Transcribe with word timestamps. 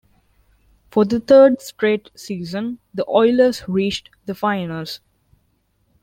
For 0.89 1.05
the 1.05 1.19
third 1.19 1.61
straight 1.61 2.09
season, 2.15 2.79
the 2.91 3.07
Oilers 3.07 3.69
reached 3.69 4.09
the 4.25 4.33
Finals. 4.33 4.99